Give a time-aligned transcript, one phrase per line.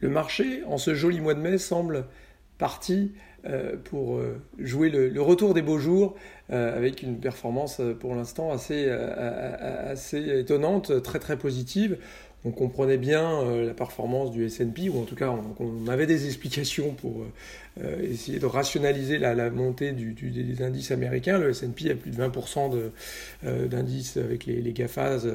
[0.00, 2.04] le marché, en ce joli mois de mai, semble
[2.58, 3.12] parti
[3.46, 6.16] euh, pour euh, jouer le, retour des beaux jours
[6.50, 11.98] euh, avec une performance pour l'instant assez, assez étonnante, très très positive.
[12.44, 16.94] On comprenait bien la performance du S&P, ou en tout cas on, avait des explications
[16.94, 17.24] pour
[18.00, 21.38] essayer de rationaliser la, montée des indices américains.
[21.38, 22.90] Le S&P a plus de 20%
[23.68, 25.26] d'indices avec les GAFAs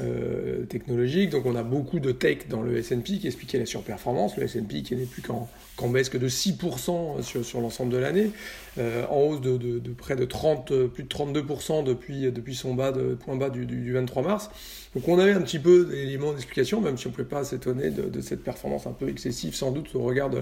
[0.00, 1.30] euh, technologique.
[1.30, 4.36] Donc on a beaucoup de tech dans le S&P qui expliquait la surperformance.
[4.36, 8.32] Le S&P qui n'est plus qu'en baisse que de 6% sur, l'ensemble de l'année,
[8.78, 12.92] euh, en hausse de, près de 30, plus de 32% depuis, depuis son bas
[13.24, 14.50] point bas du, du, 23 mars.
[14.96, 17.90] Donc on avait un petit peu d'éléments d'explication, même si on ne pouvait pas s'étonner
[17.90, 20.40] de, cette performance un peu excessive, sans doute au regard de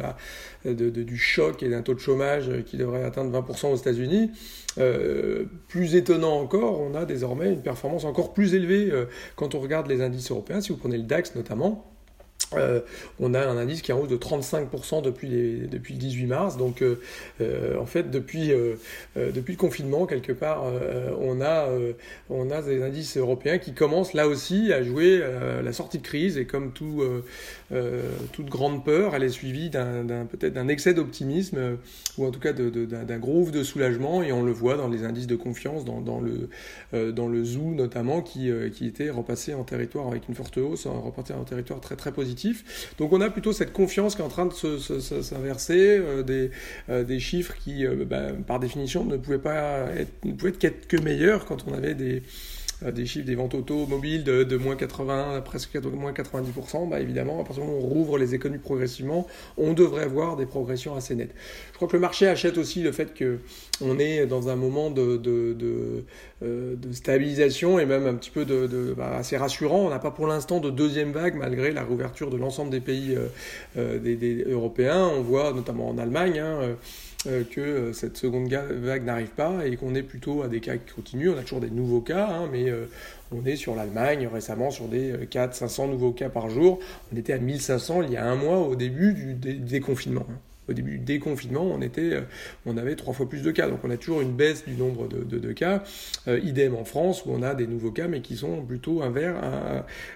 [0.90, 4.30] du choc et d'un taux de chômage qui devrait atteindre 20% aux États-Unis.
[4.78, 8.90] Euh, plus étonnant encore, on a désormais une performance encore plus élevée
[9.36, 11.93] quand on regarde les indices européens, si vous prenez le DAX notamment,
[12.56, 12.80] euh,
[13.20, 16.56] on a un indice qui est en hausse de 35% depuis, le 18 mars.
[16.56, 17.00] Donc, euh,
[17.40, 20.64] euh, en fait, depuis, le confinement, quelque part,
[21.20, 21.68] on, a,
[22.62, 25.22] des indices européens qui commencent là aussi à jouer
[25.62, 26.38] la sortie de crise.
[26.38, 27.02] Et comme tout,
[28.32, 31.78] toute grande peur, elle est suivie d'un, peut-être d'un excès d'optimisme
[32.18, 34.22] ou en tout cas d'un groove de soulagement.
[34.22, 38.86] Et on le voit dans les indices de confiance, dans, le, ZOO notamment, qui, qui
[38.86, 42.43] était repassé en territoire avec une forte hausse, reparti en territoire très très positif
[42.98, 46.50] donc on a plutôt cette confiance qui est en train de s'inverser, euh, des,
[46.88, 50.86] euh, des, chiffres qui, euh, bah, par définition, ne pouvaient pas être, ne pouvaient être
[50.86, 52.22] que meilleurs quand on avait des
[52.82, 57.44] des chiffres des ventes automobiles de, de moins 80, presque moins 90%, bah évidemment, à
[57.44, 61.14] partir du moment où on rouvre les économies progressivement, on devrait avoir des progressions assez
[61.14, 61.34] nettes.
[61.72, 65.20] Je crois que le marché achète aussi le fait qu'on est dans un moment de,
[66.42, 69.86] euh, de, stabilisation et même un petit peu de, bah, assez rassurant.
[69.86, 73.16] On n'a pas pour l'instant de deuxième vague malgré la réouverture de l'ensemble des pays
[73.76, 75.10] euh, des, des, européens.
[75.16, 76.38] On voit notamment en Allemagne.
[76.38, 76.76] Hein,
[77.26, 80.76] euh, que euh, cette seconde vague n'arrive pas et qu'on est plutôt à des cas
[80.76, 81.30] qui continuent.
[81.30, 82.86] On a toujours des nouveaux cas, hein, mais euh,
[83.32, 86.78] on est sur l'Allemagne récemment sur des 400-500 nouveaux cas par jour.
[87.12, 90.26] On était à 1500 il y a un mois au début du déconfinement.
[90.30, 90.38] Hein
[90.68, 92.22] au début du déconfinement, on, était, euh,
[92.66, 93.68] on avait trois fois plus de cas.
[93.68, 95.84] Donc on a toujours une baisse du nombre de, cas.
[96.26, 99.12] Euh, idem en France, où on a des nouveaux cas, mais qui sont plutôt un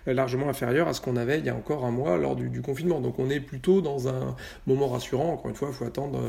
[0.06, 3.00] largement inférieurs à ce qu'on avait il y a encore un mois lors du, confinement.
[3.00, 4.36] Donc on est plutôt dans un
[4.66, 5.34] moment rassurant.
[5.34, 6.20] Encore une fois, il faut attendre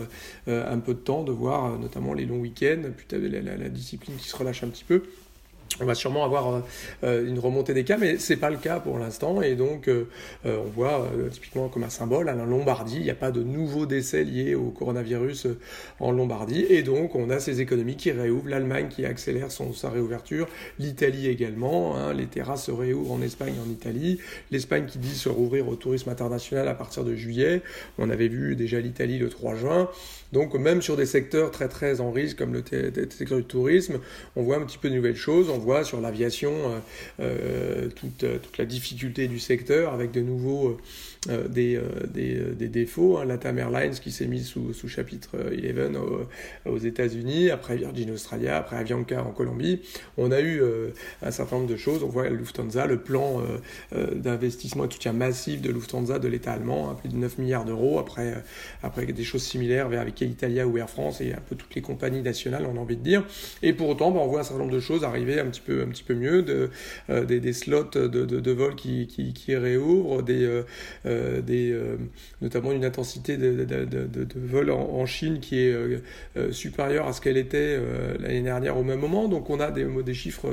[0.48, 2.82] euh, un peu de temps de voir notamment les longs week-ends,
[3.12, 5.04] la, la, la discipline qui se relâche un petit peu
[5.82, 6.60] on va sûrement avoir euh,
[7.04, 9.42] euh, une remontée des cas, mais c'est pas le cas pour l'instant.
[9.42, 10.06] Et donc, euh,
[10.46, 14.24] on voit typiquement comme un symbole, en Lombardie, il n'y a pas de nouveaux décès
[14.24, 15.48] liés au coronavirus
[16.00, 16.66] en Lombardie.
[16.70, 20.48] Et donc, on a ces économies qui réouvrent, l'Allemagne qui accélère son, sa réouverture,
[20.80, 21.98] l'Italie également.
[21.98, 24.20] Hein, les terrasses se réouvrent en Espagne et en Italie.
[24.52, 27.62] L'Espagne qui dit se rouvrir au tourisme international à partir de juillet.
[27.98, 29.90] On avait vu déjà l'Italie le 3 juin.
[30.32, 32.64] Donc, même sur des secteurs très très en risque comme le
[33.10, 34.00] secteur du tourisme,
[34.36, 35.50] on voit un petit peu de nouvelles choses.
[35.84, 36.80] Sur l'aviation euh,
[37.20, 40.78] euh, toute, toute, la difficulté du secteur avec de nouveaux
[41.30, 43.18] euh, des, des, défauts.
[43.18, 43.26] Hein.
[43.26, 46.28] Latam Airlines qui s'est mise sous, sous, chapitre 11
[46.66, 49.82] aux, États-Unis, après Virgin Australia, après Avianca en Colombie.
[50.18, 50.62] On a eu
[51.22, 52.04] un certain nombre de choses.
[52.04, 53.42] On voit Lufthansa, le plan
[53.92, 57.66] d'investissement et de soutien massif de Lufthansa de l'État allemand, à plus de 9 milliards
[57.66, 58.00] d'euros.
[58.00, 58.42] Après,
[58.82, 62.22] après des choses similaires avec Italia ou Air France et un peu toutes les compagnies
[62.22, 63.26] nationales, on a envie de dire.
[63.62, 65.82] Et pour autant, ben, on voit un certain nombre de choses arriver un petit peu,
[65.82, 66.70] un petit peu mieux, de,
[67.10, 70.64] euh, des, slots de, vol qui, qui, réouvrent, des, euh,
[71.06, 71.98] euh,
[72.42, 73.66] notamment une intensité de,
[74.36, 75.74] vol en, Chine qui est
[76.52, 77.80] supérieure à ce qu'elle était
[78.20, 79.28] l'année dernière au même moment.
[79.28, 80.48] Donc on a des, des chiffres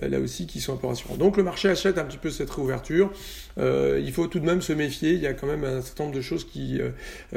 [0.00, 1.16] là, aussi qui sont un peu rassurants.
[1.16, 3.12] Donc le marché achète un petit peu cette réouverture.
[3.58, 5.12] il faut tout de même se méfier.
[5.12, 6.80] Il y a quand même un certain nombre de choses qui,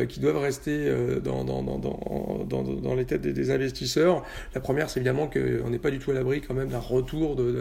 [0.07, 0.89] qui doivent rester
[1.23, 4.23] dans, dans, dans les têtes des, des investisseurs.
[4.55, 7.51] La première, c'est évidemment qu'on n'est pas du tout à l'abri quand même retour de,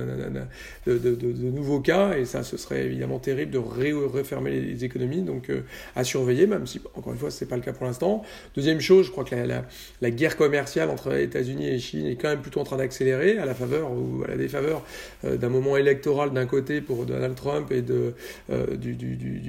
[0.87, 5.63] de, nouveaux cas, et ça, ce serait évidemment terrible de refermer les économies, donc euh,
[5.95, 8.23] à surveiller, même si, encore une fois, ce n'est pas le cas pour l'instant.
[8.55, 9.65] Deuxième chose, je crois que la,
[10.01, 13.47] la, guerre commerciale entre États-Unis et Chine est quand même plutôt en train d'accélérer, à
[13.47, 14.83] la faveur ou à la défaveur
[15.25, 18.15] euh, d'un moment électoral d'un côté pour Donald Trump et de,
[18.51, 19.41] euh, du, du, du,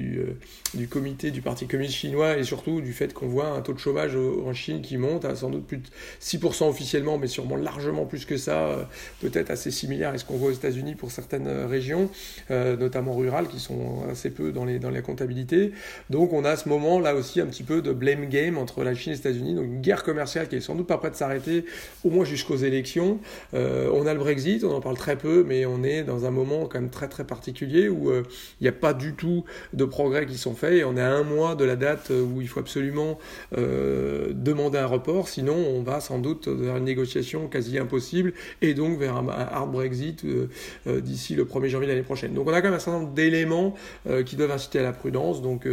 [0.73, 3.79] du, comité du Parti communiste chinois, et surtout du fait qu'on voit un taux de
[3.79, 5.87] chômage en Chine qui monte à sans doute plus de
[6.21, 8.89] 6% officiellement, mais sûrement largement plus que ça,
[9.21, 12.09] peut-être à assez similaire à ce qu'on voit aux États-Unis pour certaines régions,
[12.50, 15.71] notamment rurales, qui sont assez peu dans, les, dans la comptabilité.
[16.09, 18.83] Donc on a à ce moment là aussi un petit peu de blame game entre
[18.83, 21.13] la Chine et les États-Unis, donc une guerre commerciale qui est sans doute pas prête
[21.13, 21.65] de s'arrêter,
[22.04, 23.19] au moins jusqu'aux élections.
[23.54, 26.65] on a le Brexit, on en parle très peu, mais on est dans un moment
[26.68, 28.24] quand même très très particulier où il
[28.62, 29.44] n'y a pas du tout
[29.74, 32.48] de progrès qui sont faits on est à un mois de la date où il
[32.48, 33.18] faut absolument
[33.51, 39.00] demander un report, sinon on va sans doute vers une négociation quasi impossible et donc
[39.00, 40.49] vers un, hard Brexit euh,
[40.88, 42.33] euh, d'ici le 1er janvier l'année prochaine.
[42.33, 43.75] Donc on a quand même un certain nombre d'éléments
[44.07, 45.41] euh, qui doivent inciter à la prudence.
[45.41, 45.67] Donc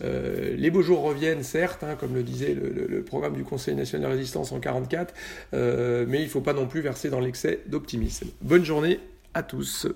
[0.00, 4.16] les beaux jours reviennent, certes, hein, comme le disait le, programme du Conseil national de
[4.16, 5.14] résistance en 44,
[5.52, 8.28] mais il ne faut pas non plus verser dans l'excès d'optimisme.
[8.42, 9.00] Bonne journée
[9.34, 9.86] à tous.